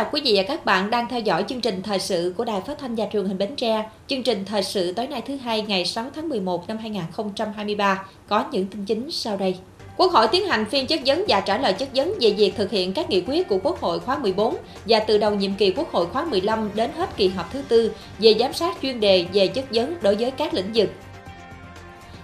[0.00, 2.60] Chào quý vị và các bạn đang theo dõi chương trình thời sự của Đài
[2.60, 3.88] Phát thanh và Truyền hình Bến Tre.
[4.08, 8.44] Chương trình thời sự tối nay thứ hai, ngày 6 tháng 11 năm 2023 có
[8.52, 9.54] những tin chính sau đây.
[9.96, 12.70] Quốc hội tiến hành phiên chất vấn và trả lời chất vấn về việc thực
[12.70, 15.92] hiện các nghị quyết của Quốc hội khóa 14 và từ đầu nhiệm kỳ Quốc
[15.92, 19.46] hội khóa 15 đến hết kỳ họp thứ tư về giám sát chuyên đề về
[19.46, 20.90] chất vấn đối với các lĩnh vực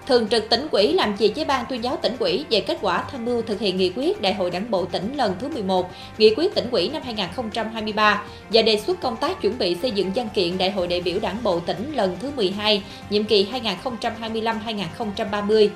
[0.07, 3.05] Thường trực tỉnh ủy làm việc với ban tuyên giáo tỉnh ủy về kết quả
[3.13, 6.35] tham mưu thực hiện nghị quyết Đại hội Đảng bộ tỉnh lần thứ 11, nghị
[6.35, 10.29] quyết tỉnh ủy năm 2023 và đề xuất công tác chuẩn bị xây dựng văn
[10.35, 13.49] kiện Đại hội đại biểu Đảng bộ tỉnh lần thứ 12, nhiệm kỳ
[14.03, 15.69] 2025-2030.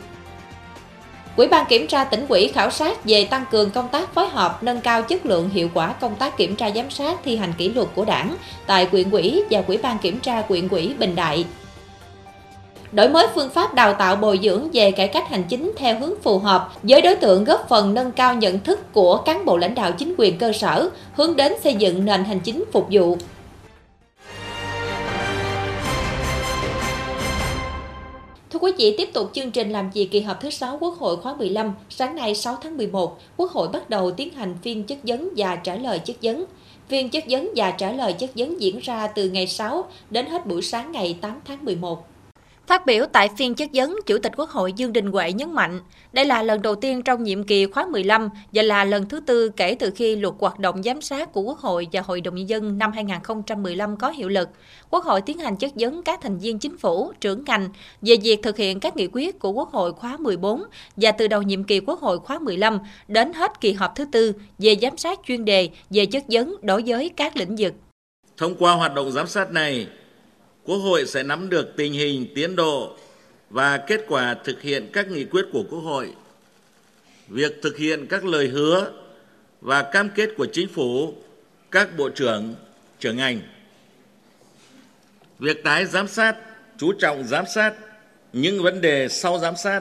[1.37, 4.63] Ủy ban kiểm tra tỉnh ủy khảo sát về tăng cường công tác phối hợp,
[4.63, 7.69] nâng cao chất lượng hiệu quả công tác kiểm tra giám sát thi hành kỷ
[7.69, 11.45] luật của Đảng tại quyện ủy và Ủy ban kiểm tra quyện ủy Bình Đại
[12.93, 16.15] đổi mới phương pháp đào tạo bồi dưỡng về cải cách hành chính theo hướng
[16.23, 19.75] phù hợp với đối tượng góp phần nâng cao nhận thức của cán bộ lãnh
[19.75, 23.17] đạo chính quyền cơ sở, hướng đến xây dựng nền hành chính phục vụ.
[28.51, 31.17] Thưa quý vị, tiếp tục chương trình làm việc kỳ họp thứ 6 Quốc hội
[31.17, 34.99] khóa 15, sáng nay 6 tháng 11, Quốc hội bắt đầu tiến hành phiên chất
[35.03, 36.45] vấn và trả lời chất vấn.
[36.89, 40.47] Phiên chất vấn và trả lời chất vấn diễn ra từ ngày 6 đến hết
[40.47, 42.10] buổi sáng ngày 8 tháng 11.
[42.67, 45.81] Phát biểu tại phiên chất vấn, Chủ tịch Quốc hội Dương Đình Huệ nhấn mạnh,
[46.13, 49.49] đây là lần đầu tiên trong nhiệm kỳ khóa 15 và là lần thứ tư
[49.49, 52.49] kể từ khi luật hoạt động giám sát của Quốc hội và Hội đồng Nhân
[52.49, 54.49] dân năm 2015 có hiệu lực.
[54.91, 57.69] Quốc hội tiến hành chất vấn các thành viên chính phủ, trưởng ngành
[58.03, 60.63] về việc thực hiện các nghị quyết của Quốc hội khóa 14
[60.97, 64.33] và từ đầu nhiệm kỳ Quốc hội khóa 15 đến hết kỳ họp thứ tư
[64.59, 67.75] về giám sát chuyên đề về chất vấn đối với các lĩnh vực.
[68.37, 69.87] Thông qua hoạt động giám sát này,
[70.65, 72.97] Quốc hội sẽ nắm được tình hình tiến độ
[73.51, 76.13] và kết quả thực hiện các nghị quyết của Quốc hội,
[77.29, 78.93] việc thực hiện các lời hứa
[79.61, 81.15] và cam kết của chính phủ,
[81.71, 82.55] các bộ trưởng,
[82.99, 83.41] trưởng ngành.
[85.39, 86.37] Việc tái giám sát,
[86.79, 87.75] chú trọng giám sát
[88.33, 89.81] những vấn đề sau giám sát,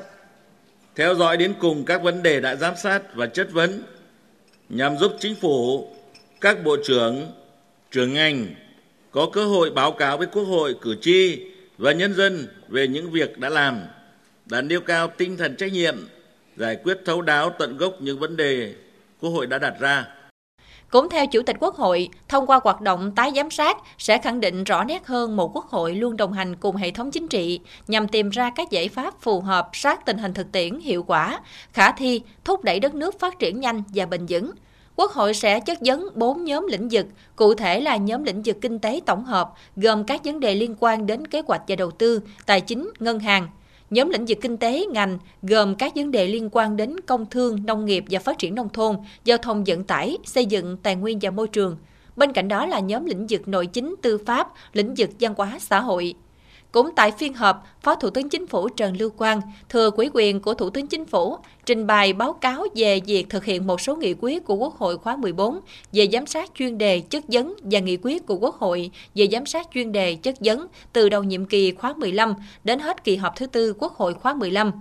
[0.96, 3.84] theo dõi đến cùng các vấn đề đã giám sát và chất vấn
[4.70, 5.90] nhằm giúp chính phủ,
[6.42, 7.32] các bộ trưởng,
[7.92, 8.56] trưởng ngành
[9.12, 11.46] có cơ hội báo cáo với Quốc hội, cử tri
[11.78, 13.81] và nhân dân về những việc đã làm,
[14.46, 15.96] đã nêu cao tinh thần trách nhiệm,
[16.58, 18.74] giải quyết thấu đáo tận gốc những vấn đề
[19.22, 20.06] Quốc hội đã đặt ra.
[20.92, 24.40] Cũng theo Chủ tịch Quốc hội, thông qua hoạt động tái giám sát sẽ khẳng
[24.40, 27.59] định rõ nét hơn một Quốc hội luôn đồng hành cùng hệ thống chính trị
[27.88, 31.40] nhằm tìm ra các giải pháp phù hợp sát tình hình thực tiễn hiệu quả,
[31.74, 34.52] khả thi, thúc đẩy đất nước phát triển nhanh và bền vững.
[35.00, 37.06] Quốc hội sẽ chất vấn 4 nhóm lĩnh vực,
[37.36, 40.76] cụ thể là nhóm lĩnh vực kinh tế tổng hợp, gồm các vấn đề liên
[40.80, 43.48] quan đến kế hoạch và đầu tư, tài chính, ngân hàng.
[43.90, 47.66] Nhóm lĩnh vực kinh tế ngành gồm các vấn đề liên quan đến công thương,
[47.66, 51.20] nông nghiệp và phát triển nông thôn, giao thông vận tải, xây dựng, tài nguyên
[51.22, 51.78] và môi trường.
[52.16, 55.58] Bên cạnh đó là nhóm lĩnh vực nội chính, tư pháp, lĩnh vực văn hóa
[55.59, 56.16] xã hội.
[56.72, 60.40] Cũng tại phiên họp, Phó Thủ tướng Chính phủ Trần Lưu Quang thừa quỹ quyền
[60.40, 63.96] của Thủ tướng Chính phủ trình bày báo cáo về việc thực hiện một số
[63.96, 65.59] nghị quyết của Quốc hội khóa 14
[65.91, 69.46] về giám sát chuyên đề chất vấn và nghị quyết của Quốc hội về giám
[69.46, 73.35] sát chuyên đề chất vấn từ đầu nhiệm kỳ khóa 15 đến hết kỳ họp
[73.35, 74.72] thứ tư Quốc hội khóa 15.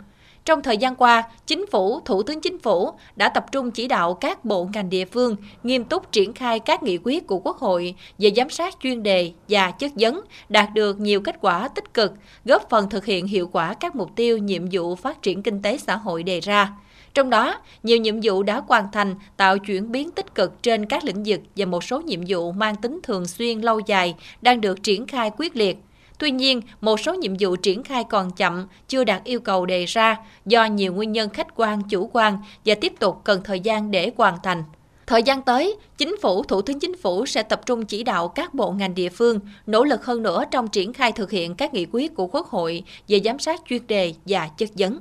[0.48, 4.14] Trong thời gian qua, Chính phủ, Thủ tướng Chính phủ đã tập trung chỉ đạo
[4.14, 7.94] các bộ ngành địa phương nghiêm túc triển khai các nghị quyết của Quốc hội
[8.18, 12.12] về giám sát chuyên đề và chất vấn, đạt được nhiều kết quả tích cực,
[12.44, 15.78] góp phần thực hiện hiệu quả các mục tiêu nhiệm vụ phát triển kinh tế
[15.78, 16.72] xã hội đề ra.
[17.14, 21.04] Trong đó, nhiều nhiệm vụ đã hoàn thành tạo chuyển biến tích cực trên các
[21.04, 24.82] lĩnh vực và một số nhiệm vụ mang tính thường xuyên lâu dài đang được
[24.82, 25.76] triển khai quyết liệt.
[26.18, 29.84] Tuy nhiên, một số nhiệm vụ triển khai còn chậm, chưa đạt yêu cầu đề
[29.84, 33.90] ra do nhiều nguyên nhân khách quan, chủ quan và tiếp tục cần thời gian
[33.90, 34.64] để hoàn thành.
[35.06, 38.54] Thời gian tới, Chính phủ, Thủ tướng Chính phủ sẽ tập trung chỉ đạo các
[38.54, 41.86] bộ ngành địa phương nỗ lực hơn nữa trong triển khai thực hiện các nghị
[41.92, 45.00] quyết của Quốc hội về giám sát chuyên đề và chất vấn.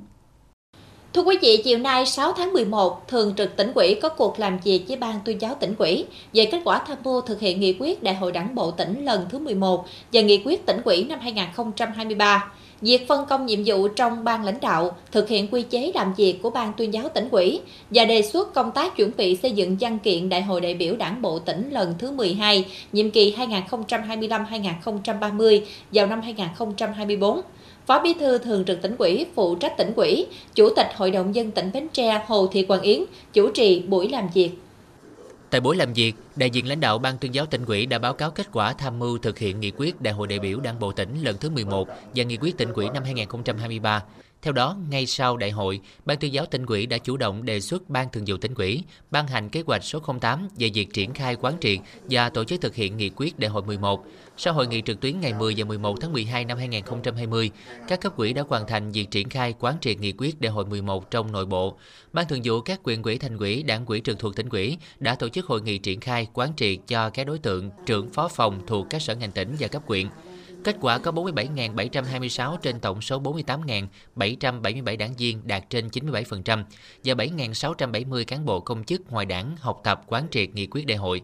[1.14, 4.58] Thưa quý vị, chiều nay 6 tháng 11, Thường trực tỉnh ủy có cuộc làm
[4.64, 7.76] việc với Ban tuyên giáo tỉnh ủy về kết quả tham mưu thực hiện nghị
[7.80, 11.18] quyết Đại hội Đảng bộ tỉnh lần thứ 11 và nghị quyết tỉnh ủy năm
[11.20, 12.52] 2023.
[12.80, 16.42] Việc phân công nhiệm vụ trong ban lãnh đạo, thực hiện quy chế làm việc
[16.42, 19.76] của Ban tuyên giáo tỉnh ủy và đề xuất công tác chuẩn bị xây dựng
[19.80, 25.60] văn kiện Đại hội đại biểu Đảng bộ tỉnh lần thứ 12, nhiệm kỳ 2025-2030
[25.92, 27.40] vào năm 2024.
[27.88, 31.34] Phó Bí thư Thường trực tỉnh ủy, phụ trách tỉnh ủy, Chủ tịch Hội đồng
[31.34, 34.50] dân tỉnh Bến Tre Hồ Thị Quang Yến chủ trì buổi làm việc.
[35.50, 38.12] Tại buổi làm việc, đại diện lãnh đạo Ban tuyên giáo tỉnh ủy đã báo
[38.12, 40.92] cáo kết quả tham mưu thực hiện nghị quyết Đại hội đại biểu Đảng bộ
[40.92, 44.02] tỉnh lần thứ 11 và nghị quyết tỉnh ủy năm 2023.
[44.42, 47.60] Theo đó, ngay sau đại hội, Ban tuyên giáo tỉnh ủy đã chủ động đề
[47.60, 51.14] xuất Ban thường vụ tỉnh ủy ban hành kế hoạch số 08 về việc triển
[51.14, 51.78] khai quán triệt
[52.10, 54.06] và tổ chức thực hiện nghị quyết đại hội 11.
[54.36, 57.50] Sau hội nghị trực tuyến ngày 10 và 11 tháng 12 năm 2020,
[57.88, 60.64] các cấp ủy đã hoàn thành việc triển khai quán triệt nghị quyết đại hội
[60.64, 61.76] 11 trong nội bộ.
[62.12, 65.14] Ban thường vụ các quyền ủy thành ủy, đảng ủy trực thuộc tỉnh ủy đã
[65.14, 68.60] tổ chức hội nghị triển khai quán triệt cho các đối tượng trưởng phó phòng
[68.66, 70.06] thuộc các sở ngành tỉnh và cấp quyện.
[70.68, 76.64] Kết quả có 47.726 trên tổng số 48.777 đảng viên đạt trên 97%
[77.04, 80.98] và 7.670 cán bộ công chức ngoài đảng học tập quán triệt nghị quyết đại
[80.98, 81.22] hội.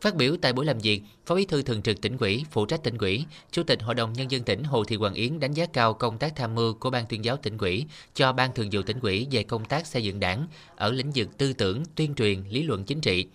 [0.00, 2.82] Phát biểu tại buổi làm việc, Phó Bí thư Thường trực tỉnh ủy, phụ trách
[2.82, 5.66] tỉnh ủy, Chủ tịch Hội đồng Nhân dân tỉnh Hồ Thị Hoàng Yến đánh giá
[5.66, 7.84] cao công tác tham mưu của Ban tuyên giáo tỉnh ủy
[8.14, 10.46] cho Ban thường vụ tỉnh ủy về công tác xây dựng đảng
[10.76, 13.26] ở lĩnh vực tư tưởng, tuyên truyền, lý luận chính trị,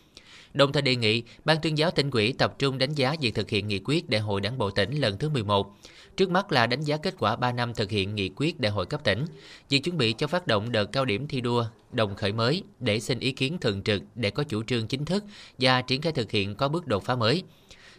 [0.54, 3.50] đồng thời đề nghị Ban tuyên giáo tỉnh ủy tập trung đánh giá việc thực
[3.50, 5.76] hiện nghị quyết Đại hội Đảng bộ tỉnh lần thứ 11.
[6.18, 8.86] Trước mắt là đánh giá kết quả 3 năm thực hiện nghị quyết Đại hội
[8.86, 9.26] cấp tỉnh,
[9.70, 13.00] việc chuẩn bị cho phát động đợt cao điểm thi đua đồng khởi mới để
[13.00, 15.24] xin ý kiến thường trực để có chủ trương chính thức
[15.60, 17.44] và triển khai thực hiện có bước đột phá mới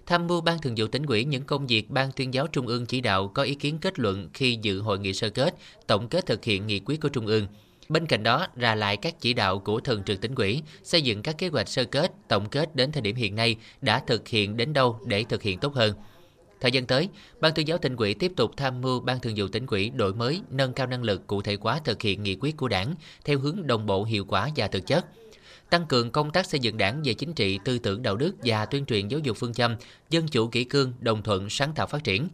[0.06, 2.86] tham mưu ban thường vụ tỉnh ủy những công việc ban tuyên giáo trung ương
[2.86, 5.54] chỉ đạo có ý kiến kết luận khi dự hội nghị sơ kết
[5.86, 7.46] tổng kết thực hiện nghị quyết của trung ương
[7.90, 11.22] Bên cạnh đó, ra lại các chỉ đạo của Thường trực tỉnh ủy, xây dựng
[11.22, 14.56] các kế hoạch sơ kết, tổng kết đến thời điểm hiện nay đã thực hiện
[14.56, 15.94] đến đâu để thực hiện tốt hơn.
[16.60, 17.08] Thời gian tới,
[17.40, 20.14] Ban tuyên giáo tỉnh ủy tiếp tục tham mưu Ban thường vụ tỉnh ủy đổi
[20.14, 22.94] mới, nâng cao năng lực cụ thể hóa thực hiện nghị quyết của Đảng
[23.24, 25.06] theo hướng đồng bộ hiệu quả và thực chất
[25.70, 28.66] tăng cường công tác xây dựng đảng về chính trị, tư tưởng đạo đức và
[28.66, 29.76] tuyên truyền giáo dục phương châm
[30.10, 32.28] dân chủ kỷ cương, đồng thuận, sáng tạo phát triển,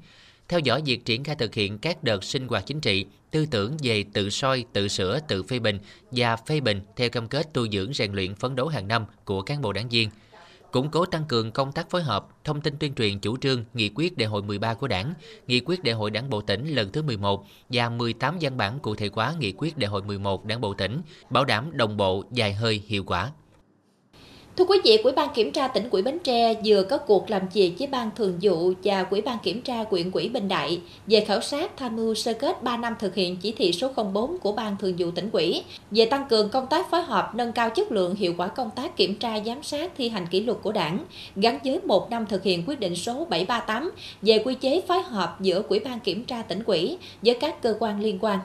[0.49, 3.77] theo dõi việc triển khai thực hiện các đợt sinh hoạt chính trị, tư tưởng
[3.83, 5.79] về tự soi, tự sửa, tự phê bình
[6.11, 9.43] và phê bình theo cam kết tu dưỡng rèn luyện phấn đấu hàng năm của
[9.43, 10.11] cán bộ đảng viên
[10.77, 13.91] củng cố tăng cường công tác phối hợp, thông tin tuyên truyền chủ trương, nghị
[13.95, 15.15] quyết đại hội 13 của Đảng,
[15.47, 18.95] nghị quyết đại hội Đảng bộ tỉnh lần thứ 11 và 18 văn bản cụ
[18.95, 21.01] thể hóa nghị quyết đại hội 11 Đảng bộ tỉnh,
[21.31, 23.31] bảo đảm đồng bộ, dài hơi, hiệu quả.
[24.57, 27.43] Thưa quý vị, Ủy ban Kiểm tra tỉnh quỹ Bến Tre vừa có cuộc làm
[27.53, 31.21] việc với Ban Thường vụ và Ủy ban Kiểm tra quyện quỹ Bình Đại về
[31.21, 34.53] khảo sát tham mưu sơ kết 3 năm thực hiện chỉ thị số 04 của
[34.53, 37.93] Ban Thường vụ tỉnh quỹ về tăng cường công tác phối hợp nâng cao chất
[37.93, 41.05] lượng hiệu quả công tác kiểm tra giám sát thi hành kỷ luật của Đảng
[41.37, 43.91] gắn với một năm thực hiện quyết định số 738
[44.23, 47.77] về quy chế phối hợp giữa Ủy ban Kiểm tra tỉnh quỹ với các cơ
[47.81, 48.39] quan liên quan.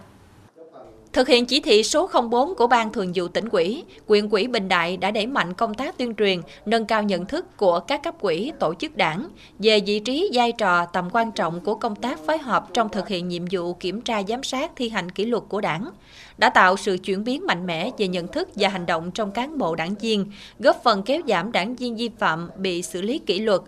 [1.14, 4.68] Thực hiện chỉ thị số 04 của Ban Thường vụ tỉnh ủy, quyền quỹ Bình
[4.68, 8.16] Đại đã đẩy mạnh công tác tuyên truyền, nâng cao nhận thức của các cấp
[8.20, 9.28] quỹ, tổ chức đảng
[9.60, 13.08] về vị trí, vai trò, tầm quan trọng của công tác phối hợp trong thực
[13.08, 15.90] hiện nhiệm vụ kiểm tra giám sát thi hành kỷ luật của đảng,
[16.38, 19.58] đã tạo sự chuyển biến mạnh mẽ về nhận thức và hành động trong cán
[19.58, 23.40] bộ đảng viên, góp phần kéo giảm đảng viên vi phạm bị xử lý kỷ
[23.40, 23.62] luật,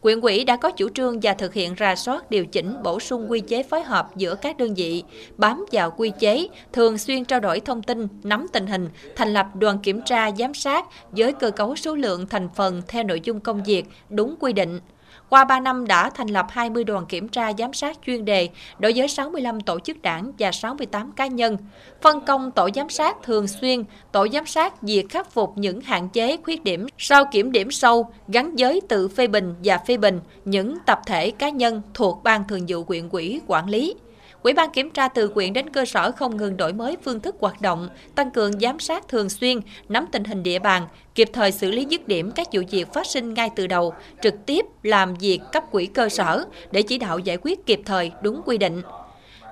[0.00, 3.30] Quyện quỹ đã có chủ trương và thực hiện ra soát điều chỉnh bổ sung
[3.30, 5.02] quy chế phối hợp giữa các đơn vị,
[5.36, 9.46] bám vào quy chế, thường xuyên trao đổi thông tin, nắm tình hình, thành lập
[9.54, 13.40] đoàn kiểm tra giám sát với cơ cấu số lượng thành phần theo nội dung
[13.40, 14.80] công việc đúng quy định.
[15.30, 18.48] Qua 3 năm đã thành lập 20 đoàn kiểm tra giám sát chuyên đề
[18.78, 21.56] đối với 65 tổ chức đảng và 68 cá nhân.
[22.02, 26.08] Phân công tổ giám sát thường xuyên, tổ giám sát việc khắc phục những hạn
[26.08, 30.20] chế, khuyết điểm sau kiểm điểm sâu, gắn giới tự phê bình và phê bình
[30.44, 33.94] những tập thể cá nhân thuộc Ban Thường vụ quyện quỹ quản lý.
[34.42, 37.36] Ủy ban kiểm tra từ quyện đến cơ sở không ngừng đổi mới phương thức
[37.40, 41.52] hoạt động, tăng cường giám sát thường xuyên, nắm tình hình địa bàn, kịp thời
[41.52, 45.14] xử lý dứt điểm các vụ việc phát sinh ngay từ đầu, trực tiếp làm
[45.14, 48.82] việc cấp quỹ cơ sở để chỉ đạo giải quyết kịp thời đúng quy định.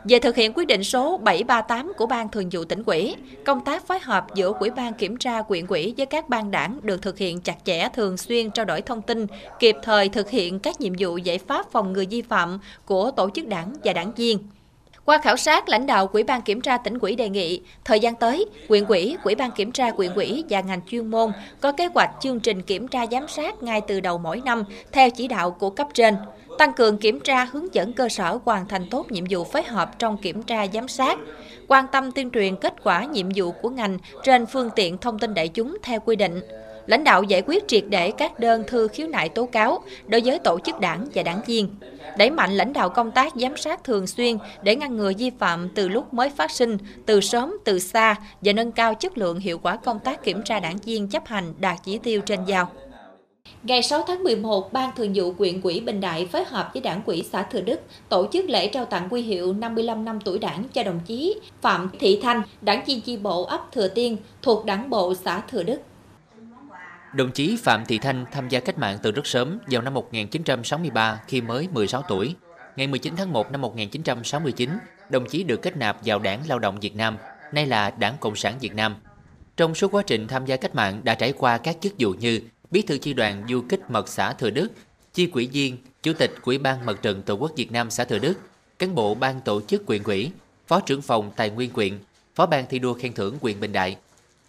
[0.04, 3.14] Về thực hiện quyết định số 738 của Ban Thường vụ tỉnh ủy,
[3.44, 6.78] công tác phối hợp giữa Ủy ban kiểm tra quyện ủy với các ban đảng
[6.82, 9.26] được thực hiện chặt chẽ thường xuyên trao đổi thông tin,
[9.58, 13.30] kịp thời thực hiện các nhiệm vụ giải pháp phòng ngừa vi phạm của tổ
[13.34, 14.38] chức đảng và đảng viên.
[15.08, 18.14] Qua khảo sát, lãnh đạo quỹ ban kiểm tra tỉnh ủy đề nghị, thời gian
[18.14, 21.86] tới, quyện ủy, quỹ ban kiểm tra quyện ủy và ngành chuyên môn có kế
[21.86, 25.50] hoạch chương trình kiểm tra giám sát ngay từ đầu mỗi năm theo chỉ đạo
[25.50, 26.16] của cấp trên,
[26.58, 29.98] tăng cường kiểm tra hướng dẫn cơ sở hoàn thành tốt nhiệm vụ phối hợp
[29.98, 31.18] trong kiểm tra giám sát,
[31.68, 35.34] quan tâm tuyên truyền kết quả nhiệm vụ của ngành trên phương tiện thông tin
[35.34, 36.40] đại chúng theo quy định.
[36.86, 40.38] Lãnh đạo giải quyết triệt để các đơn thư khiếu nại tố cáo đối với
[40.38, 41.68] tổ chức đảng và đảng viên,
[42.16, 45.68] đẩy mạnh lãnh đạo công tác giám sát thường xuyên để ngăn ngừa vi phạm
[45.74, 49.58] từ lúc mới phát sinh, từ sớm, từ xa và nâng cao chất lượng hiệu
[49.58, 52.70] quả công tác kiểm tra đảng viên chấp hành đạt chỉ tiêu trên giao.
[53.62, 57.02] Ngày 6 tháng 11, Ban Thường vụ quyện quỹ Bình Đại phối hợp với Đảng
[57.02, 60.64] quỹ xã Thừa Đức tổ chức lễ trao tặng quy hiệu 55 năm tuổi đảng
[60.72, 64.90] cho đồng chí Phạm Thị Thanh, đảng viên chi bộ ấp Thừa Tiên thuộc đảng
[64.90, 65.80] bộ xã Thừa Đức.
[67.12, 71.20] Đồng chí Phạm Thị Thanh tham gia cách mạng từ rất sớm vào năm 1963
[71.28, 72.34] khi mới 16 tuổi.
[72.76, 74.70] ngày 19 tháng 1 năm 1969,
[75.10, 77.16] đồng chí được kết nạp vào Đảng Lao động Việt Nam,
[77.52, 78.96] nay là Đảng Cộng sản Việt Nam.
[79.56, 82.40] Trong suốt quá trình tham gia cách mạng đã trải qua các chức vụ như
[82.70, 84.68] Bí thư chi đoàn du kích mật xã Thừa Đức,
[85.14, 88.18] chi quỹ viên, chủ tịch Ủy ban Mặt trận Tổ quốc Việt Nam xã Thừa
[88.18, 88.34] Đức,
[88.78, 90.30] cán bộ ban tổ chức quyện quỹ,
[90.66, 91.98] phó trưởng phòng tài nguyên quyện,
[92.34, 93.96] phó ban thi đua khen thưởng quyện Bình Đại.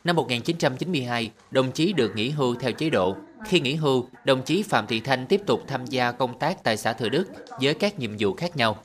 [0.04, 3.16] Năm 1992, đồng chí được nghỉ hưu theo chế độ.
[3.46, 6.78] Khi nghỉ hưu, đồng chí Phạm Thị Thanh tiếp tục tham gia công tác tại
[6.78, 7.26] xã Thừa Đức
[7.62, 8.78] với các nhiệm vụ khác nhau.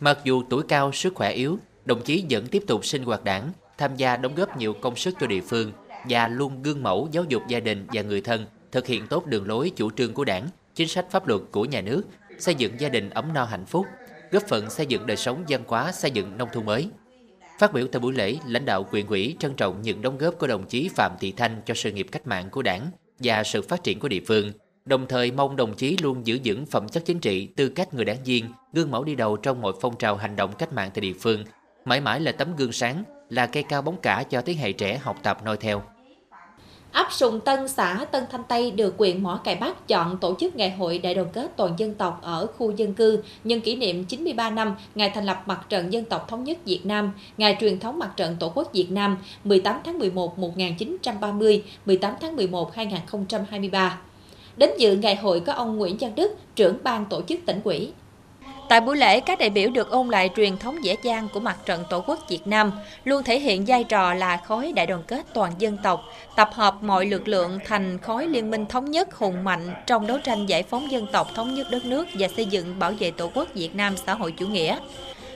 [0.00, 3.52] Mặc dù tuổi cao, sức khỏe yếu, đồng chí vẫn tiếp tục sinh hoạt đảng,
[3.78, 5.72] tham gia đóng góp nhiều công sức cho địa phương
[6.08, 9.48] và luôn gương mẫu giáo dục gia đình và người thân, thực hiện tốt đường
[9.48, 12.02] lối chủ trương của đảng, chính sách pháp luật của nhà nước,
[12.38, 13.86] xây dựng gia đình ấm no hạnh phúc,
[14.30, 16.88] góp phần xây dựng đời sống văn hóa, xây dựng nông thôn mới.
[17.60, 20.46] Phát biểu tại buổi lễ, lãnh đạo quyện ủy trân trọng những đóng góp của
[20.46, 23.84] đồng chí Phạm Thị Thanh cho sự nghiệp cách mạng của đảng và sự phát
[23.84, 24.52] triển của địa phương,
[24.84, 28.04] đồng thời mong đồng chí luôn giữ vững phẩm chất chính trị, tư cách người
[28.04, 31.00] đảng viên, gương mẫu đi đầu trong mọi phong trào hành động cách mạng tại
[31.00, 31.44] địa phương,
[31.84, 34.98] mãi mãi là tấm gương sáng, là cây cao bóng cả cho thế hệ trẻ
[35.02, 35.82] học tập noi theo.
[36.92, 40.56] Ấp Sùng Tân, xã Tân Thanh Tây được quyền Mỏ Cày Bắc chọn tổ chức
[40.56, 44.04] ngày hội đại đoàn kết toàn dân tộc ở khu dân cư nhân kỷ niệm
[44.04, 47.80] 93 năm ngày thành lập Mặt trận Dân tộc Thống nhất Việt Nam, ngày truyền
[47.80, 53.98] thống Mặt trận Tổ quốc Việt Nam 18 tháng 11 1930, 18 tháng 11 2023.
[54.56, 57.92] Đến dự ngày hội có ông Nguyễn Văn Đức, trưởng ban tổ chức tỉnh ủy.
[58.70, 61.56] Tại buổi lễ, các đại biểu được ôn lại truyền thống dễ dàng của mặt
[61.66, 62.72] trận Tổ quốc Việt Nam,
[63.04, 66.04] luôn thể hiện vai trò là khối đại đoàn kết toàn dân tộc,
[66.36, 70.18] tập hợp mọi lực lượng thành khối liên minh thống nhất hùng mạnh trong đấu
[70.24, 73.30] tranh giải phóng dân tộc thống nhất đất nước và xây dựng bảo vệ Tổ
[73.34, 74.78] quốc Việt Nam xã hội chủ nghĩa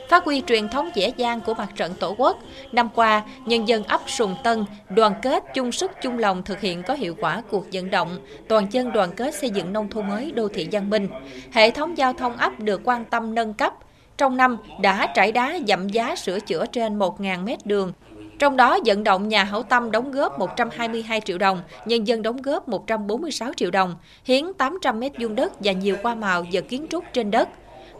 [0.08, 2.38] phát huy truyền thống dễ dàng của mặt trận Tổ quốc.
[2.72, 6.82] Năm qua, nhân dân ấp Sùng Tân đoàn kết chung sức chung lòng thực hiện
[6.82, 8.18] có hiệu quả cuộc vận động
[8.48, 11.08] toàn dân đoàn kết xây dựng nông thôn mới đô thị văn minh.
[11.52, 13.74] Hệ thống giao thông ấp được quan tâm nâng cấp.
[14.16, 17.92] Trong năm đã trải đá dặm giá sửa chữa trên 1.000 mét đường,
[18.38, 22.42] trong đó vận động nhà hảo tâm đóng góp 122 triệu đồng, nhân dân đóng
[22.42, 26.86] góp 146 triệu đồng, hiến 800 mét vuông đất và nhiều qua màu và kiến
[26.90, 27.48] trúc trên đất.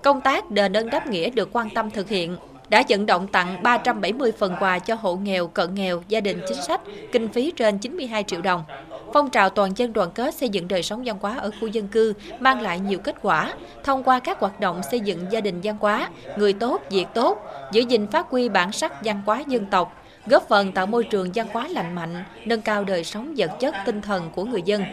[0.05, 2.37] Công tác đền ơn đáp nghĩa được quan tâm thực hiện,
[2.69, 6.63] đã vận động tặng 370 phần quà cho hộ nghèo, cận nghèo, gia đình chính
[6.63, 6.81] sách,
[7.13, 8.65] kinh phí trên 92 triệu đồng.
[9.13, 11.89] Phong trào toàn dân đoàn kết xây dựng đời sống văn hóa ở khu dân
[11.89, 15.61] cư mang lại nhiều kết quả thông qua các hoạt động xây dựng gia đình
[15.63, 17.39] văn hóa, người tốt, việc tốt,
[17.73, 21.31] giữ gìn phát huy bản sắc văn hóa dân tộc, góp phần tạo môi trường
[21.35, 24.85] văn hóa lành mạnh, nâng cao đời sống vật chất tinh thần của người dân.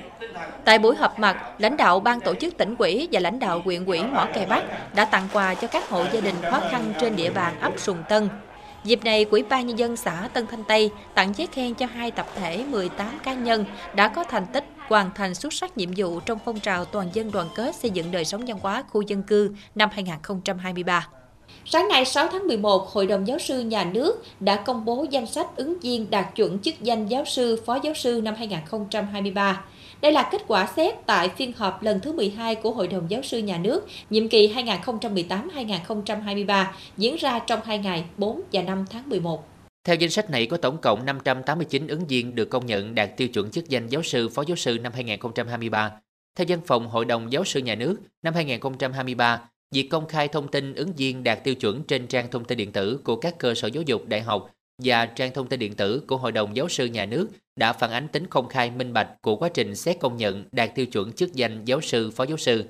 [0.66, 3.86] Tại buổi họp mặt, lãnh đạo ban tổ chức tỉnh ủy và lãnh đạo huyện
[3.86, 4.64] ủy Mỏ Cày Bắc
[4.96, 8.04] đã tặng quà cho các hộ gia đình khó khăn trên địa bàn ấp Sùng
[8.10, 8.30] Tân.
[8.84, 12.12] Dịp này, Quỹ ban Nhân dân xã Tân Thanh Tây tặng giấy khen cho hai
[12.12, 16.20] tập thể 18 cá nhân đã có thành tích hoàn thành xuất sắc nhiệm vụ
[16.20, 19.24] trong phong trào toàn dân đoàn kết xây dựng đời sống văn hóa khu dân
[19.24, 21.08] cư năm 2023.
[21.66, 25.28] Sáng nay 6 tháng 11, Hội đồng Giáo sư Nhà nước đã công bố danh
[25.28, 29.64] sách ứng viên đạt chuẩn chức danh giáo sư, phó giáo sư năm 2023.
[30.02, 33.22] Đây là kết quả xét tại phiên họp lần thứ 12 của Hội đồng Giáo
[33.22, 36.66] sư Nhà nước, nhiệm kỳ 2018-2023,
[36.98, 39.48] diễn ra trong 2 ngày 4 và 5 tháng 11.
[39.84, 43.28] Theo danh sách này có tổng cộng 589 ứng viên được công nhận đạt tiêu
[43.28, 45.92] chuẩn chức danh giáo sư, phó giáo sư năm 2023.
[46.36, 49.42] Theo văn phòng Hội đồng Giáo sư Nhà nước, năm 2023,
[49.72, 52.72] việc công khai thông tin ứng viên đạt tiêu chuẩn trên trang thông tin điện
[52.72, 54.52] tử của các cơ sở giáo dục đại học
[54.84, 57.92] và trang thông tin điện tử của Hội đồng Giáo sư Nhà nước đã phản
[57.92, 61.12] ánh tính công khai minh bạch của quá trình xét công nhận đạt tiêu chuẩn
[61.12, 62.64] chức danh giáo sư, phó giáo sư.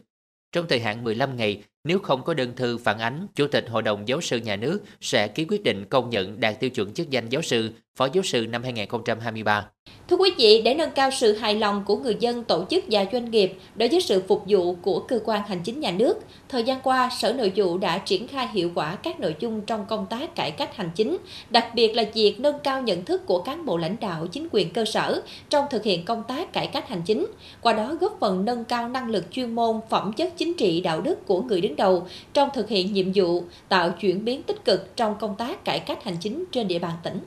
[0.51, 3.81] Trong thời hạn 15 ngày, nếu không có đơn thư phản ánh, Chủ tịch Hội
[3.81, 7.09] đồng Giáo sư Nhà nước sẽ ký quyết định công nhận đạt tiêu chuẩn chức
[7.09, 9.65] danh giáo sư, phó giáo sư năm 2023.
[10.09, 13.05] Thưa quý vị, để nâng cao sự hài lòng của người dân, tổ chức và
[13.11, 16.19] doanh nghiệp đối với sự phục vụ của cơ quan hành chính nhà nước,
[16.49, 19.85] thời gian qua, Sở Nội vụ đã triển khai hiệu quả các nội dung trong
[19.85, 21.17] công tác cải cách hành chính,
[21.49, 24.73] đặc biệt là việc nâng cao nhận thức của cán bộ lãnh đạo chính quyền
[24.73, 27.27] cơ sở trong thực hiện công tác cải cách hành chính,
[27.61, 31.01] qua đó góp phần nâng cao năng lực chuyên môn, phẩm chất chính trị đạo
[31.01, 34.65] đức của người đứng tuyến đầu trong thực hiện nhiệm vụ, tạo chuyển biến tích
[34.65, 37.19] cực trong công tác cải cách hành chính trên địa bàn tỉnh.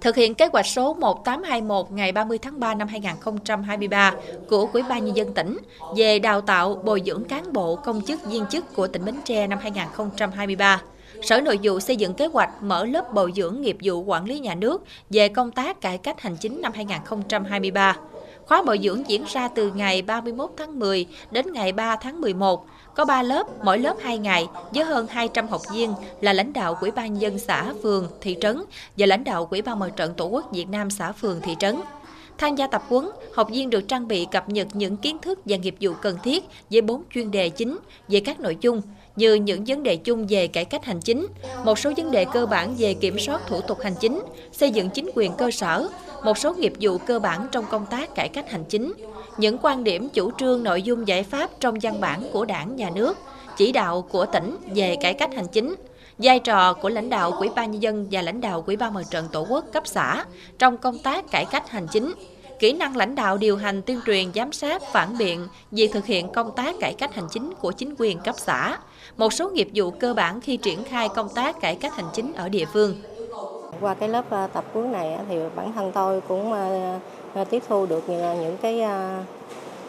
[0.00, 4.14] Thực hiện kế hoạch số 1821 ngày 30 tháng 3 năm 2023
[4.48, 5.58] của Ủy ban Nhân dân tỉnh
[5.96, 9.46] về đào tạo bồi dưỡng cán bộ công chức viên chức của tỉnh Bến Tre
[9.46, 10.82] năm 2023.
[11.22, 14.38] Sở Nội vụ xây dựng kế hoạch mở lớp bồi dưỡng nghiệp vụ quản lý
[14.38, 17.96] nhà nước về công tác cải cách hành chính năm 2023.
[18.46, 22.66] Khóa bồi dưỡng diễn ra từ ngày 31 tháng 10 đến ngày 3 tháng 11
[22.94, 26.78] có 3 lớp, mỗi lớp 2 ngày, với hơn 200 học viên là lãnh đạo
[26.80, 28.62] Ủy ban dân xã, phường, thị trấn
[28.96, 31.76] và lãnh đạo Ủy ban Mặt trận Tổ quốc Việt Nam xã, phường, thị trấn.
[32.38, 35.56] Tham gia tập huấn, học viên được trang bị cập nhật những kiến thức và
[35.56, 38.82] nghiệp vụ cần thiết với bốn chuyên đề chính về các nội dung
[39.16, 41.26] như những vấn đề chung về cải cách hành chính,
[41.64, 44.22] một số vấn đề cơ bản về kiểm soát thủ tục hành chính,
[44.52, 45.88] xây dựng chính quyền cơ sở,
[46.24, 48.92] một số nghiệp vụ cơ bản trong công tác cải cách hành chính,
[49.38, 52.90] những quan điểm chủ trương nội dung giải pháp trong văn bản của đảng, nhà
[52.94, 53.18] nước,
[53.56, 55.74] chỉ đạo của tỉnh về cải cách hành chính,
[56.18, 59.02] vai trò của lãnh đạo quỹ ban nhân dân và lãnh đạo quỹ ban mặt
[59.10, 60.24] trận Tổ quốc cấp xã
[60.58, 62.14] trong công tác cải cách hành chính,
[62.58, 66.32] kỹ năng lãnh đạo điều hành tuyên truyền giám sát phản biện việc thực hiện
[66.32, 68.78] công tác cải cách hành chính của chính quyền cấp xã,
[69.16, 72.32] một số nghiệp vụ cơ bản khi triển khai công tác cải cách hành chính
[72.32, 72.94] ở địa phương.
[73.80, 76.98] Qua cái lớp ờ, tập huấn này thì bản thân tôi cũng ờ,
[77.34, 79.10] Ờ, tiếp thu được ờ, những cái ờ,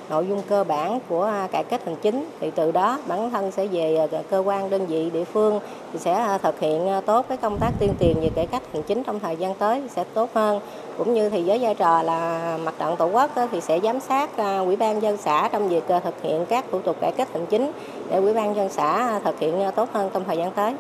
[0.10, 3.68] nội dung cơ bản của cải cách hành chính thì từ đó bản thân sẽ
[3.68, 5.60] về cơ quan, đơn vị, địa phương
[5.94, 9.04] thì sẽ thực hiện tốt cái công tác tuyên truyền về cải cách hành chính
[9.04, 10.60] trong thời gian tới sẽ tốt hơn
[10.98, 14.30] cũng như thì với vai trò là mặt trận tổ quốc thì sẽ giám sát
[14.66, 17.72] ủy ban dân xã trong việc thực hiện các thủ tục cải cách hành chính
[18.10, 20.74] để ủy ban dân xã thực hiện tốt hơn trong thời gian tới.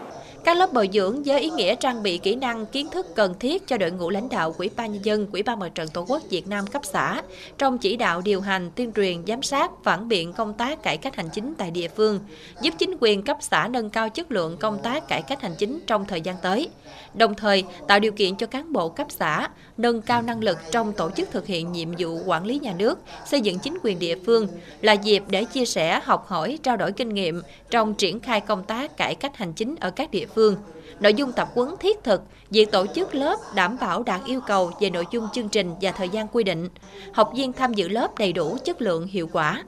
[0.45, 3.67] Các lớp bồi dưỡng với ý nghĩa trang bị kỹ năng, kiến thức cần thiết
[3.67, 6.21] cho đội ngũ lãnh đạo Quỹ ban nhân dân, Quỹ ban mặt trận Tổ quốc
[6.29, 7.21] Việt Nam cấp xã
[7.57, 11.15] trong chỉ đạo điều hành, tuyên truyền, giám sát, phản biện công tác cải cách
[11.15, 12.19] hành chính tại địa phương,
[12.61, 15.79] giúp chính quyền cấp xã nâng cao chất lượng công tác cải cách hành chính
[15.87, 16.69] trong thời gian tới.
[17.13, 20.93] Đồng thời, tạo điều kiện cho cán bộ cấp xã nâng cao năng lực trong
[20.93, 24.15] tổ chức thực hiện nhiệm vụ quản lý nhà nước, xây dựng chính quyền địa
[24.25, 24.47] phương
[24.81, 28.63] là dịp để chia sẻ, học hỏi, trao đổi kinh nghiệm trong triển khai công
[28.63, 30.55] tác cải cách hành chính ở các địa phương phương.
[30.99, 34.71] Nội dung tập huấn thiết thực, việc tổ chức lớp đảm bảo đạt yêu cầu
[34.79, 36.69] về nội dung chương trình và thời gian quy định.
[37.13, 39.63] Học viên tham dự lớp đầy đủ chất lượng hiệu quả.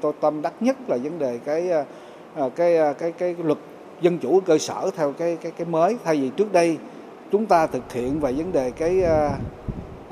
[0.00, 1.84] Tôi tâm đắc nhất là vấn đề cái à,
[2.36, 3.58] à, cái cái cái, cái luật
[4.00, 6.76] dân chủ cơ sở theo cái cái cái mới thay vì trước đây
[7.32, 9.02] chúng ta thực hiện về vấn đề cái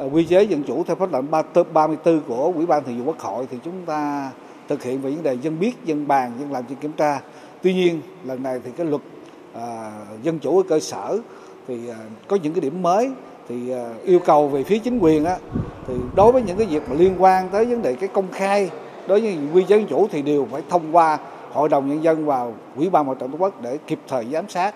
[0.03, 1.31] uh, quy chế dân chủ theo pháp lệnh
[1.73, 4.31] 34 của Ủy ban Thường vụ Quốc hội thì chúng ta
[4.69, 7.21] thực hiện về vấn đề dân biết, dân bàn, dân làm, dân kiểm tra.
[7.63, 9.03] Tuy nhiên lần này thì cái luật
[9.55, 11.19] À, dân chủ ở cơ sở
[11.69, 11.97] thì à,
[12.29, 13.11] có những cái điểm mới
[13.49, 15.37] thì à, yêu cầu về phía chính quyền á
[15.89, 18.71] thì đối với những cái việc mà liên quan tới vấn đề cái công khai
[19.07, 21.19] đối với quy chế dân chủ thì đều phải thông qua
[21.53, 24.49] hội đồng nhân dân và ủy ban mặt trận tổ quốc để kịp thời giám
[24.49, 24.75] sát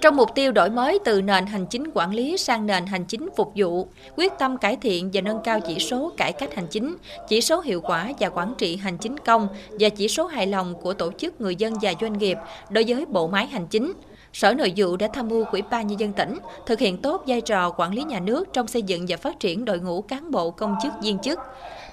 [0.00, 3.28] trong mục tiêu đổi mới từ nền hành chính quản lý sang nền hành chính
[3.36, 6.96] phục vụ, quyết tâm cải thiện và nâng cao chỉ số cải cách hành chính,
[7.28, 9.48] chỉ số hiệu quả và quản trị hành chính công
[9.80, 12.38] và chỉ số hài lòng của tổ chức người dân và doanh nghiệp
[12.70, 13.92] đối với bộ máy hành chính.
[14.36, 17.40] Sở Nội vụ đã tham mưu Ủy ban nhân dân tỉnh thực hiện tốt vai
[17.40, 20.50] trò quản lý nhà nước trong xây dựng và phát triển đội ngũ cán bộ
[20.50, 21.38] công chức viên chức.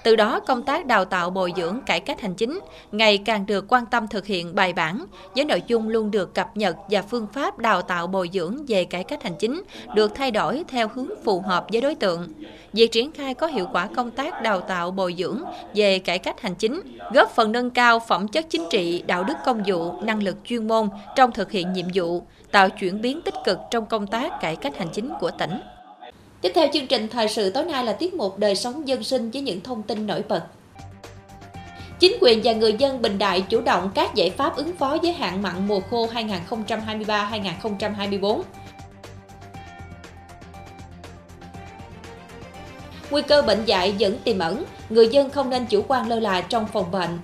[0.02, 2.60] Từ đó, công tác đào tạo bồi dưỡng cải cách hành chính
[2.92, 5.04] ngày càng được quan tâm thực hiện bài bản,
[5.36, 8.84] với nội dung luôn được cập nhật và phương pháp đào tạo bồi dưỡng về
[8.84, 9.62] cải cách hành chính
[9.94, 12.28] được thay đổi theo hướng phù hợp với đối tượng.
[12.72, 15.42] Việc triển khai có hiệu quả công tác đào tạo bồi dưỡng
[15.74, 16.80] về cải cách hành chính,
[17.14, 20.68] góp phần nâng cao phẩm chất chính trị, đạo đức công vụ, năng lực chuyên
[20.68, 22.22] môn trong thực hiện nhiệm vụ,
[22.54, 25.60] tạo chuyển biến tích cực trong công tác cải cách hành chính của tỉnh.
[26.40, 29.30] Tiếp theo chương trình thời sự tối nay là tiết mục đời sống dân sinh
[29.30, 30.42] với những thông tin nổi bật.
[31.98, 35.12] Chính quyền và người dân Bình Đại chủ động các giải pháp ứng phó với
[35.12, 38.42] hạn mặn mùa khô 2023-2024.
[43.10, 46.40] Nguy cơ bệnh dạy vẫn tiềm ẩn, người dân không nên chủ quan lơ là
[46.40, 47.18] trong phòng bệnh.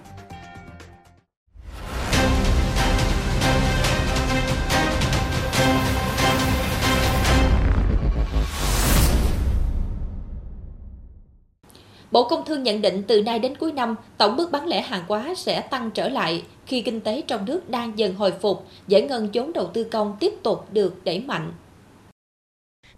[12.10, 15.04] Bộ Công Thương nhận định từ nay đến cuối năm, tổng mức bán lẻ hàng
[15.08, 19.02] hóa sẽ tăng trở lại khi kinh tế trong nước đang dần hồi phục, giải
[19.02, 21.52] ngân vốn đầu tư công tiếp tục được đẩy mạnh.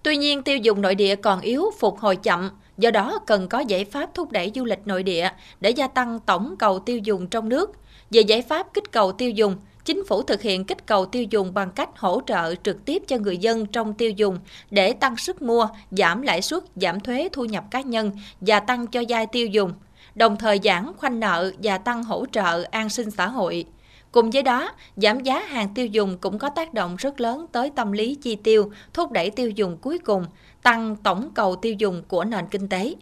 [0.03, 3.61] Tuy nhiên, tiêu dùng nội địa còn yếu, phục hồi chậm, do đó cần có
[3.61, 5.29] giải pháp thúc đẩy du lịch nội địa
[5.61, 7.70] để gia tăng tổng cầu tiêu dùng trong nước.
[8.11, 11.55] Về giải pháp kích cầu tiêu dùng, Chính phủ thực hiện kích cầu tiêu dùng
[11.55, 14.38] bằng cách hỗ trợ trực tiếp cho người dân trong tiêu dùng
[14.71, 18.87] để tăng sức mua, giảm lãi suất, giảm thuế thu nhập cá nhân và tăng
[18.87, 19.73] cho giai tiêu dùng,
[20.14, 23.64] đồng thời giảm khoanh nợ và tăng hỗ trợ an sinh xã hội.
[24.12, 27.71] Cùng với đó, giảm giá hàng tiêu dùng cũng có tác động rất lớn tới
[27.77, 30.27] tâm lý chi tiêu, thúc đẩy tiêu dùng cuối cùng,
[30.62, 32.95] tăng tổng cầu tiêu dùng của nền kinh tế.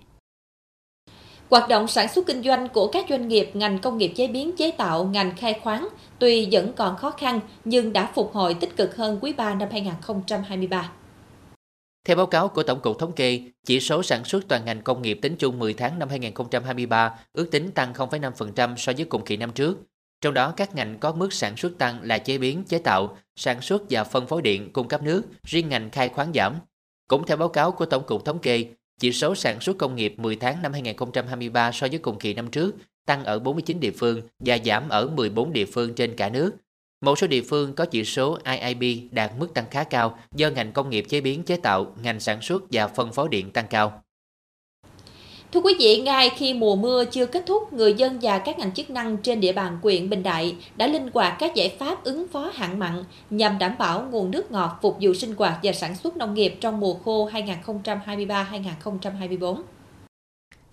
[1.51, 4.57] Hoạt động sản xuất kinh doanh của các doanh nghiệp ngành công nghiệp chế biến
[4.57, 8.77] chế tạo, ngành khai khoáng tuy vẫn còn khó khăn nhưng đã phục hồi tích
[8.77, 10.93] cực hơn quý 3 năm 2023.
[12.07, 15.03] Theo báo cáo của Tổng cục Thống kê, chỉ số sản xuất toàn ngành công
[15.03, 19.37] nghiệp tính chung 10 tháng năm 2023 ước tính tăng 0,5% so với cùng kỳ
[19.37, 19.79] năm trước.
[20.21, 23.61] Trong đó các ngành có mức sản xuất tăng là chế biến, chế tạo, sản
[23.61, 26.55] xuất và phân phối điện, cung cấp nước, riêng ngành khai khoáng giảm.
[27.09, 28.67] Cũng theo báo cáo của Tổng cục Thống kê,
[29.01, 32.51] chỉ số sản xuất công nghiệp 10 tháng năm 2023 so với cùng kỳ năm
[32.51, 36.53] trước tăng ở 49 địa phương và giảm ở 14 địa phương trên cả nước.
[37.01, 40.73] Một số địa phương có chỉ số IIB đạt mức tăng khá cao do ngành
[40.73, 44.03] công nghiệp chế biến chế tạo, ngành sản xuất và phân phối điện tăng cao.
[45.53, 48.73] Thưa quý vị, ngay khi mùa mưa chưa kết thúc, người dân và các ngành
[48.73, 52.29] chức năng trên địa bàn huyện Bình Đại đã linh hoạt các giải pháp ứng
[52.29, 55.97] phó hạn mặn nhằm đảm bảo nguồn nước ngọt phục vụ sinh hoạt và sản
[55.97, 59.57] xuất nông nghiệp trong mùa khô 2023-2024.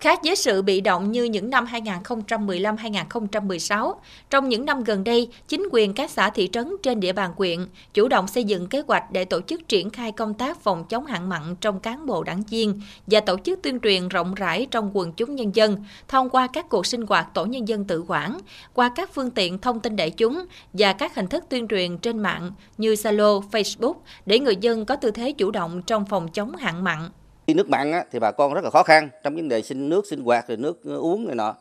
[0.00, 3.94] Khác với sự bị động như những năm 2015-2016,
[4.30, 7.66] trong những năm gần đây, chính quyền các xã thị trấn trên địa bàn quyện
[7.94, 11.06] chủ động xây dựng kế hoạch để tổ chức triển khai công tác phòng chống
[11.06, 14.90] hạn mặn trong cán bộ đảng viên và tổ chức tuyên truyền rộng rãi trong
[14.94, 18.38] quần chúng nhân dân thông qua các cuộc sinh hoạt tổ nhân dân tự quản,
[18.74, 22.18] qua các phương tiện thông tin đại chúng và các hình thức tuyên truyền trên
[22.18, 23.94] mạng như Zalo, Facebook
[24.26, 27.08] để người dân có tư thế chủ động trong phòng chống hạn mặn.
[27.48, 29.88] Khi nước mặn á, thì bà con rất là khó khăn trong vấn đề sinh
[29.88, 31.54] nước sinh hoạt rồi nước uống này nọ.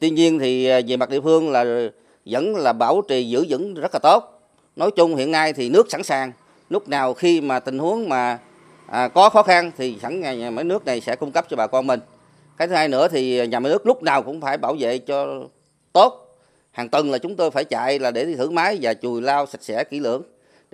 [0.00, 1.64] Tuy nhiên thì à, về mặt địa phương là
[2.24, 4.40] vẫn là bảo trì giữ vững rất là tốt.
[4.76, 6.32] Nói chung hiện nay thì nước sẵn sàng.
[6.70, 8.38] Lúc nào khi mà tình huống mà
[8.86, 11.66] à, có khó khăn thì sẵn nhà máy nước này sẽ cung cấp cho bà
[11.66, 12.00] con mình.
[12.56, 15.44] Cái thứ hai nữa thì nhà máy nước lúc nào cũng phải bảo vệ cho
[15.92, 16.36] tốt.
[16.70, 19.62] Hàng tuần là chúng tôi phải chạy là để thử máy và chùi lao sạch
[19.62, 20.22] sẽ kỹ lưỡng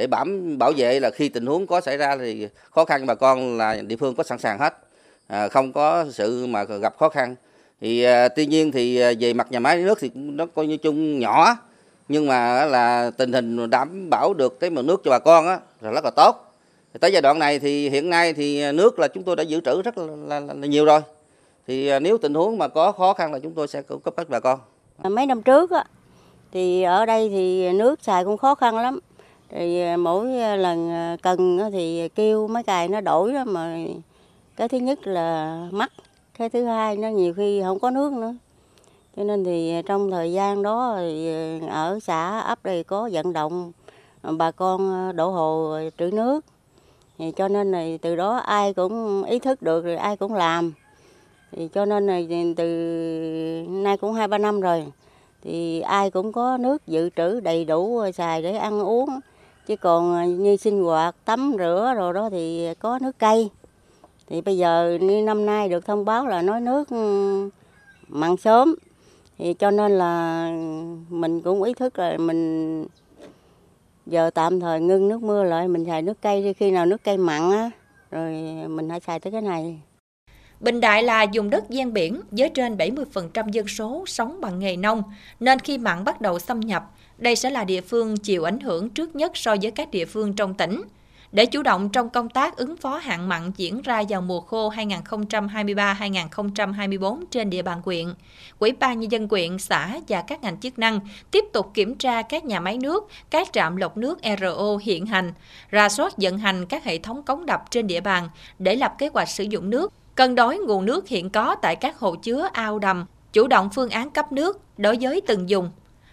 [0.00, 0.24] để bảo
[0.58, 3.76] bảo vệ là khi tình huống có xảy ra thì khó khăn bà con là
[3.86, 4.78] địa phương có sẵn sàng hết.
[5.26, 7.36] À, không có sự mà gặp khó khăn.
[7.80, 10.76] Thì à, tuy nhiên thì à, về mặt nhà máy nước thì nó coi như
[10.76, 11.56] chung nhỏ.
[12.08, 15.58] Nhưng mà là tình hình đảm bảo được cái nguồn nước cho bà con á
[15.80, 16.54] là rất là tốt.
[17.00, 19.82] Tới giai đoạn này thì hiện nay thì nước là chúng tôi đã dự trữ
[19.82, 21.00] rất là, là, là, nhiều rồi.
[21.66, 24.14] Thì à, nếu tình huống mà có khó khăn là chúng tôi sẽ cung cấp
[24.16, 24.58] các bà con.
[25.02, 25.84] Mấy năm trước á
[26.52, 28.98] thì ở đây thì nước xài cũng khó khăn lắm
[29.50, 33.76] thì à, mỗi à, lần à, cần thì kêu mấy cài nó đổi đó, mà
[34.56, 35.92] cái thứ nhất là mắc,
[36.38, 38.34] cái thứ hai nó nhiều khi không có nước nữa.
[39.16, 41.30] Cho nên thì trong thời gian đó thì
[41.68, 43.72] ở xã ấp đây có vận động
[44.22, 46.44] bà con đổ hồ trữ nước.
[47.18, 50.72] Thì cho nên là từ đó ai cũng ý thức được rồi ai cũng làm.
[51.52, 52.20] Thì cho nên là
[52.56, 52.66] từ
[53.68, 54.86] nay cũng hai ba năm rồi,
[55.42, 59.08] thì ai cũng có nước dự trữ đầy đủ xài để ăn uống
[59.66, 63.50] chứ còn à, như sinh hoạt tắm rửa rồi đó thì có nước cây
[64.30, 67.50] thì bây giờ như năm nay được thông báo là nói nước ừ,
[68.08, 68.74] mặn sớm.
[69.38, 70.44] Thì cho nên là
[71.08, 72.86] mình cũng ý thức là mình
[74.06, 77.16] giờ tạm thời ngưng nước mưa lại mình xài nước cây khi nào nước cây
[77.16, 77.70] mặn á
[78.10, 78.32] rồi
[78.68, 79.80] mình hãy xài tới cái này.
[80.60, 84.76] Bình Đại là vùng đất ven biển với trên 70% dân số sống bằng nghề
[84.76, 85.02] nông,
[85.40, 86.90] nên khi mặn bắt đầu xâm nhập,
[87.20, 90.32] đây sẽ là địa phương chịu ảnh hưởng trước nhất so với các địa phương
[90.32, 90.82] trong tỉnh.
[91.32, 94.70] Để chủ động trong công tác ứng phó hạn mặn diễn ra vào mùa khô
[94.70, 98.06] 2023-2024 trên địa bàn quyện,
[98.58, 102.22] Quỹ ban nhân dân quyện, xã và các ngành chức năng tiếp tục kiểm tra
[102.22, 105.32] các nhà máy nước, các trạm lọc nước RO hiện hành,
[105.70, 108.28] ra soát vận hành các hệ thống cống đập trên địa bàn
[108.58, 111.98] để lập kế hoạch sử dụng nước, cân đối nguồn nước hiện có tại các
[111.98, 115.70] hồ chứa ao đầm, chủ động phương án cấp nước đối với từng dùng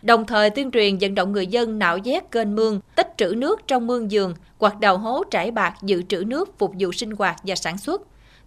[0.08, 3.67] đồng thời tuyên truyền vận động người dân nạo vét kênh mương, tích trữ nước
[3.67, 7.36] trong mương giường hoặc đào hố trải bạc dự trữ nước phục vụ sinh hoạt
[7.43, 8.02] và sản xuất.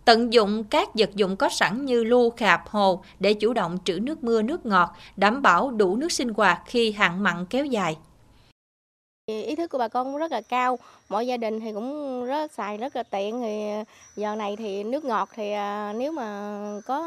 [0.05, 3.99] Tận dụng các vật dụng có sẵn như lu, khạp, hồ để chủ động trữ
[4.01, 7.97] nước mưa, nước ngọt, đảm bảo đủ nước sinh hoạt khi hạn mặn kéo dài.
[9.27, 12.53] Ý thức của bà con cũng rất là cao, mỗi gia đình thì cũng rất
[12.53, 13.71] xài rất là tiện thì
[14.17, 17.05] giờ này thì nước ngọt thì à, nếu mà có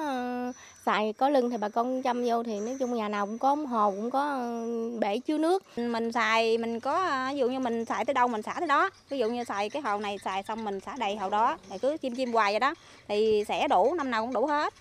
[0.86, 3.56] xài có lưng thì bà con chăm vô thì nói chung nhà nào cũng có
[3.56, 4.66] hồ cũng có ờ,
[5.00, 5.64] bể chứa nước.
[5.78, 8.68] Mình xài mình có ờ, ví dụ như mình xài tới đâu mình xả tới
[8.68, 8.90] đó.
[9.10, 11.78] Ví dụ như xài cái hồ này xài xong mình xả đầy hồ đó thì
[11.78, 12.74] cứ chim chim hoài vậy đó
[13.08, 14.74] thì sẽ đủ năm nào cũng đủ hết.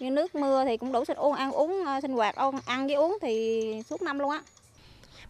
[0.00, 2.96] Như nước mưa thì cũng đủ sinh uống ăn uống ờ, sinh hoạt ăn với
[2.96, 4.40] uống thì suốt năm luôn á.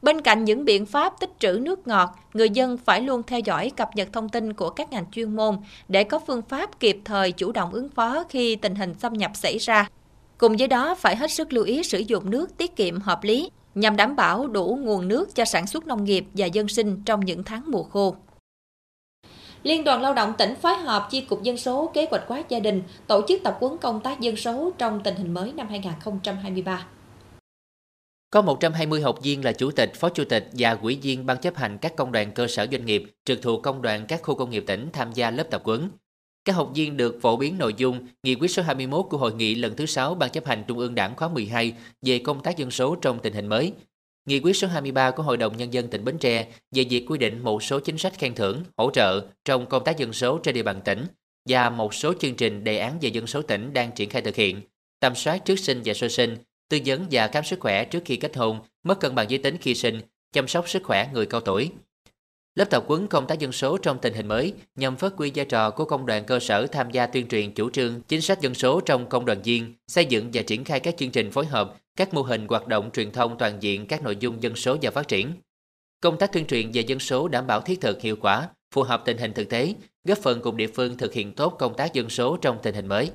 [0.02, 3.72] Bên cạnh những biện pháp tích trữ nước ngọt, người dân phải luôn theo dõi
[3.76, 5.56] cập nhật thông tin của các ngành chuyên môn
[5.88, 9.30] để có phương pháp kịp thời chủ động ứng phó khi tình hình xâm nhập
[9.34, 9.88] xảy ra.
[10.38, 13.50] Cùng với đó phải hết sức lưu ý sử dụng nước tiết kiệm hợp lý
[13.74, 17.20] nhằm đảm bảo đủ nguồn nước cho sản xuất nông nghiệp và dân sinh trong
[17.20, 18.16] những tháng mùa khô.
[19.62, 22.60] Liên đoàn Lao động tỉnh phối hợp chi cục dân số kế hoạch hóa gia
[22.60, 26.86] đình tổ chức tập huấn công tác dân số trong tình hình mới năm 2023.
[28.30, 31.56] Có 120 học viên là chủ tịch, phó chủ tịch và quỹ viên ban chấp
[31.56, 34.50] hành các công đoàn cơ sở doanh nghiệp trực thuộc công đoàn các khu công
[34.50, 35.90] nghiệp tỉnh tham gia lớp tập huấn.
[36.46, 39.54] Các học viên được phổ biến nội dung nghị quyết số 21 của hội nghị
[39.54, 42.70] lần thứ 6 Ban chấp hành Trung ương Đảng khóa 12 về công tác dân
[42.70, 43.72] số trong tình hình mới.
[44.28, 47.18] Nghị quyết số 23 của Hội đồng Nhân dân tỉnh Bến Tre về việc quy
[47.18, 50.54] định một số chính sách khen thưởng, hỗ trợ trong công tác dân số trên
[50.54, 51.06] địa bàn tỉnh
[51.48, 54.36] và một số chương trình đề án về dân số tỉnh đang triển khai thực
[54.36, 54.60] hiện,
[55.00, 56.36] tầm soát trước sinh và sơ sinh,
[56.70, 59.56] tư vấn và khám sức khỏe trước khi kết hôn, mất cân bằng giới tính
[59.60, 60.00] khi sinh,
[60.32, 61.70] chăm sóc sức khỏe người cao tuổi.
[62.56, 65.44] Lớp tập huấn công tác dân số trong tình hình mới nhằm phát huy vai
[65.44, 68.54] trò của công đoàn cơ sở tham gia tuyên truyền chủ trương, chính sách dân
[68.54, 71.74] số trong công đoàn viên, xây dựng và triển khai các chương trình phối hợp,
[71.96, 74.90] các mô hình hoạt động truyền thông toàn diện các nội dung dân số và
[74.90, 75.32] phát triển.
[76.00, 79.02] Công tác tuyên truyền về dân số đảm bảo thiết thực hiệu quả, phù hợp
[79.04, 82.08] tình hình thực tế, góp phần cùng địa phương thực hiện tốt công tác dân
[82.08, 83.10] số trong tình hình mới.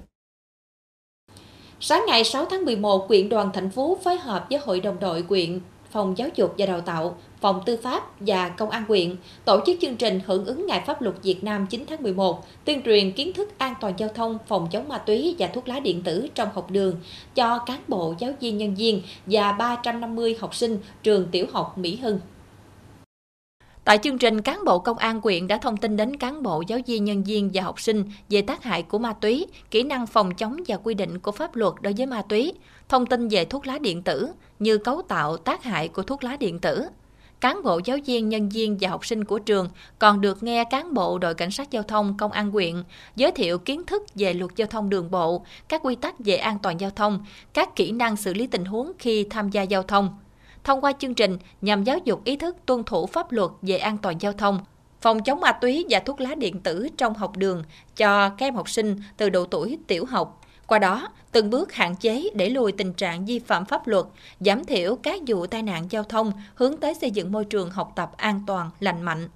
[1.80, 5.22] Sáng ngày 6 tháng 11, quyện đoàn thành phố phối hợp với Hội đồng đội
[5.24, 5.60] quyện,
[5.92, 9.78] Phòng Giáo dục và Đào tạo, Phòng Tư pháp và Công an quyện tổ chức
[9.82, 13.34] chương trình hưởng ứng Ngày Pháp luật Việt Nam 9 tháng 11, tuyên truyền kiến
[13.34, 16.50] thức an toàn giao thông, phòng chống ma túy và thuốc lá điện tử trong
[16.54, 16.96] học đường
[17.36, 21.96] cho cán bộ, giáo viên, nhân viên và 350 học sinh trường tiểu học Mỹ
[21.96, 22.20] Hưng.
[23.84, 26.80] Tại chương trình, cán bộ công an quyện đã thông tin đến cán bộ, giáo
[26.88, 30.36] viên, nhân viên và học sinh về tác hại của ma túy, kỹ năng phòng
[30.36, 32.54] chống và quy định của pháp luật đối với ma túy,
[32.90, 34.28] thông tin về thuốc lá điện tử
[34.60, 36.88] như cấu tạo tác hại của thuốc lá điện tử.
[37.42, 40.94] Cán bộ, giáo viên, nhân viên và học sinh của trường còn được nghe cán
[40.94, 42.84] bộ đội cảnh sát giao thông công an quyện
[43.16, 46.60] giới thiệu kiến thức về luật giao thông đường bộ, các quy tắc về an
[46.60, 50.18] toàn giao thông, các kỹ năng xử lý tình huống khi tham gia giao thông
[50.64, 53.98] thông qua chương trình nhằm giáo dục ý thức tuân thủ pháp luật về an
[53.98, 54.60] toàn giao thông,
[55.02, 57.64] phòng chống ma túy và thuốc lá điện tử trong học đường
[57.96, 60.41] cho các em học sinh từ độ tuổi tiểu học.
[60.72, 64.06] Qua đó, từng bước hạn chế để lùi tình trạng vi phạm pháp luật,
[64.40, 67.94] giảm thiểu các vụ tai nạn giao thông, hướng tới xây dựng môi trường học
[67.96, 69.28] tập an toàn, lành mạnh.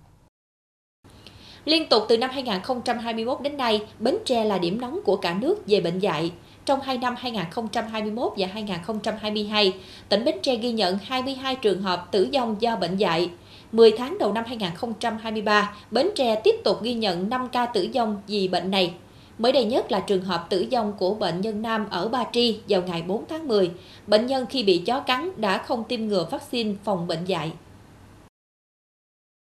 [1.65, 5.56] Liên tục từ năm 2021 đến nay, Bến Tre là điểm nóng của cả nước
[5.67, 6.32] về bệnh dạy.
[6.65, 9.74] Trong hai năm 2021 và 2022,
[10.10, 13.30] tỉnh Bến Tre ghi nhận 22 trường hợp tử vong do bệnh dạy.
[13.71, 18.21] 10 tháng đầu năm 2023, Bến Tre tiếp tục ghi nhận 5 ca tử vong
[18.28, 18.93] vì bệnh này.
[19.38, 22.60] Mới đây nhất là trường hợp tử vong của bệnh nhân nam ở Ba Tri
[22.69, 23.71] vào ngày 4 tháng 10.
[24.08, 27.52] Bệnh nhân khi bị chó cắn đã không tiêm ngừa vaccine phòng bệnh dạy.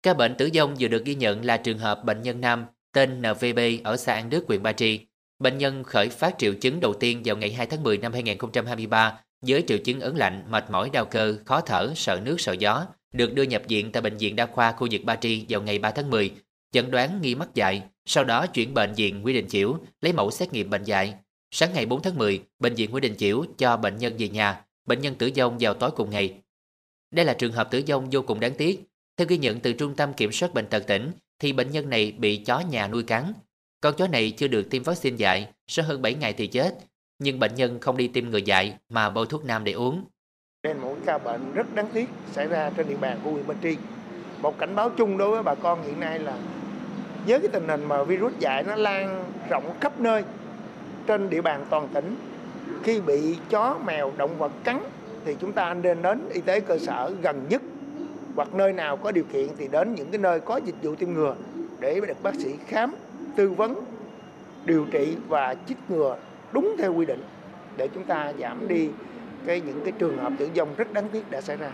[0.03, 3.23] Ca bệnh tử vong vừa được ghi nhận là trường hợp bệnh nhân nam tên
[3.23, 5.01] NVB ở xã An Đức, huyện Ba Tri.
[5.39, 9.21] Bệnh nhân khởi phát triệu chứng đầu tiên vào ngày 2 tháng 10 năm 2023
[9.47, 12.87] với triệu chứng ớn lạnh, mệt mỏi đau cơ, khó thở, sợ nước, sợ gió,
[13.13, 15.79] được đưa nhập viện tại Bệnh viện Đa khoa khu vực Ba Tri vào ngày
[15.79, 16.33] 3 tháng 10,
[16.73, 20.31] chẩn đoán nghi mắc dại, sau đó chuyển bệnh viện Nguyễn Đình Chiểu lấy mẫu
[20.31, 21.15] xét nghiệm bệnh dạy
[21.51, 24.65] Sáng ngày 4 tháng 10, bệnh viện Nguyễn Đình Chiểu cho bệnh nhân về nhà,
[24.87, 26.41] bệnh nhân tử vong vào tối cùng ngày.
[27.11, 28.85] Đây là trường hợp tử vong vô cùng đáng tiếc.
[29.17, 32.13] Theo ghi nhận từ Trung tâm Kiểm soát Bệnh tật tỉnh, thì bệnh nhân này
[32.13, 33.33] bị chó nhà nuôi cắn,
[33.81, 36.75] con chó này chưa được tiêm vaccine dạy, sau hơn 7 ngày thì chết.
[37.19, 40.05] Nhưng bệnh nhân không đi tiêm ngừa dạy mà bôi thuốc nam để uống.
[40.63, 43.47] Đây là một ca bệnh rất đáng tiếc xảy ra trên địa bàn của huyện
[43.47, 43.77] Ba Tri.
[44.43, 46.39] Một cảnh báo chung đối với bà con hiện nay là
[47.27, 50.25] với cái tình hình mà virus dạy nó lan rộng khắp nơi
[51.07, 52.17] trên địa bàn toàn tỉnh
[52.83, 54.81] khi bị chó mèo động vật cắn
[55.25, 57.63] thì chúng ta nên đến y tế cơ sở gần nhất
[58.37, 61.13] hoặc nơi nào có điều kiện thì đến những cái nơi có dịch vụ tiêm
[61.13, 61.35] ngừa
[61.81, 62.95] để được bác sĩ khám
[63.37, 63.85] tư vấn
[64.65, 66.17] điều trị và chích ngừa
[66.53, 67.23] đúng theo quy định
[67.77, 68.89] để chúng ta giảm đi
[69.47, 71.73] cái những cái trường hợp tử vong rất đáng tiếc đã xảy ra.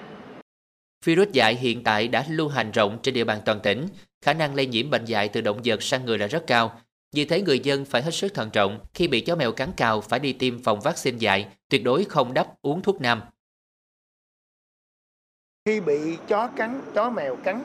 [1.05, 3.87] Virus dại hiện tại đã lưu hành rộng trên địa bàn toàn tỉnh,
[4.23, 6.81] khả năng lây nhiễm bệnh dạy từ động vật sang người là rất cao.
[7.13, 10.01] Vì thế người dân phải hết sức thận trọng khi bị chó mèo cắn cào
[10.01, 13.23] phải đi tiêm phòng vaccine dạy, tuyệt đối không đắp uống thuốc nam.
[15.65, 17.65] Khi bị chó cắn, chó mèo cắn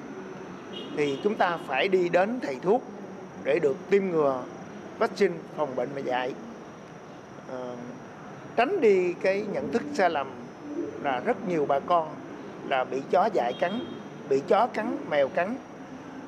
[0.98, 2.84] thì chúng ta phải đi đến thầy thuốc
[3.44, 4.44] để được tiêm ngừa
[5.00, 6.34] vaccine phòng bệnh mà dạy
[7.52, 7.76] à,
[8.56, 10.32] tránh đi cái nhận thức sai lầm
[11.04, 12.16] là rất nhiều bà con
[12.68, 13.86] là bị chó dại cắn
[14.30, 15.56] bị chó cắn mèo cắn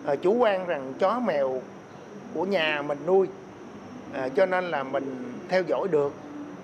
[0.06, 1.62] Ờ, chủ quan rằng chó mèo
[2.34, 3.28] của nhà mình nuôi.
[4.14, 6.14] À, cho nên là mình theo dõi được.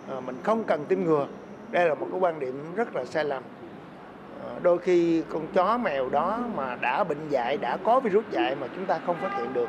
[0.10, 1.28] À, mình không cần tiêm ngừa.
[1.72, 3.44] Đây là một cái quan điểm rất là sai lầm.
[4.44, 8.56] À, đôi khi con chó mèo đó mà đã bệnh dạy đã có virus dạy
[8.56, 9.68] mà chúng ta không phát hiện được.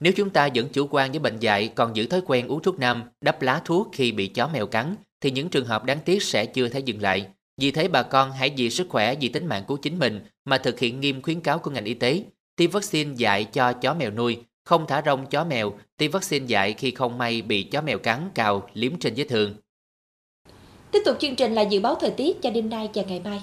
[0.00, 2.78] Nếu chúng ta vẫn chủ quan với bệnh dạy còn giữ thói quen uống thuốc
[2.78, 6.22] nam, đắp lá thuốc khi bị chó mèo cắn, thì những trường hợp đáng tiếc
[6.22, 7.26] sẽ chưa thể dừng lại.
[7.60, 10.58] Vì thế bà con hãy vì sức khỏe, vì tính mạng của chính mình mà
[10.58, 12.24] thực hiện nghiêm khuyến cáo của ngành y tế.
[12.58, 16.72] Tiêm vaccine dạy cho chó mèo nuôi, không thả rông chó mèo, tiêm vaccine dạy
[16.72, 19.54] khi không may bị chó mèo cắn, cào, liếm trên vết thương.
[20.90, 23.42] Tiếp tục chương trình là dự báo thời tiết cho đêm nay và ngày mai.